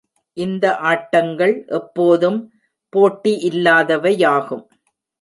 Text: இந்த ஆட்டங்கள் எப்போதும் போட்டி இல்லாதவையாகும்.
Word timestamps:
இந்த 0.37 0.65
ஆட்டங்கள் 0.83 1.53
எப்போதும் 1.79 2.39
போட்டி 2.93 3.33
இல்லாதவையாகும். 3.49 4.65